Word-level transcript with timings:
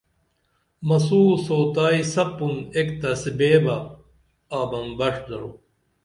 مسوں 0.87 1.29
سوتائی 1.45 2.01
سپُن 2.13 2.53
ایک 2.75 2.89
تسبے 3.01 3.51
بہ 3.63 3.75
آبن 4.59 4.85
بݜ 4.97 5.15
درو 5.27 5.49